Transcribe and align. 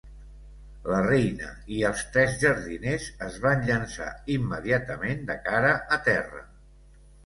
La 0.91 1.01
Reina!" 1.07 1.49
i 1.75 1.83
els 1.91 2.01
tres 2.17 2.33
jardiners 2.45 3.07
es 3.29 3.39
van 3.47 3.63
llançar 3.71 4.11
immediatament 4.41 5.27
de 5.33 5.41
cara 5.49 5.81
a 6.01 6.05
terra. 6.13 6.49